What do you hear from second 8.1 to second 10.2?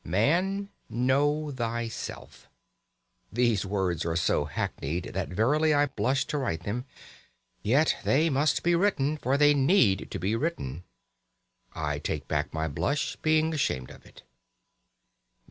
must be written, for they need to